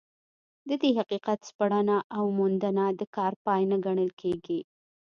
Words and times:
د 0.67 0.69
دې 0.81 0.89
حقیقت 0.99 1.39
سپړنه 1.49 1.97
او 2.17 2.23
موندنه 2.37 2.83
د 2.99 3.01
کار 3.15 3.33
پای 3.45 3.61
نه 3.71 3.77
ګڼل 3.85 4.11
کېږي. 4.21 4.59